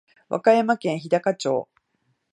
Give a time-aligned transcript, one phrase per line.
[0.29, 1.69] 和歌山県日高町